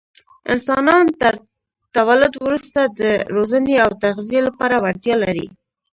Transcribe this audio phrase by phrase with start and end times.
[0.53, 1.33] انسانان تر
[1.95, 3.01] تولد وروسته د
[3.35, 5.47] روزنې او تغذیې لپاره وړتیا لري.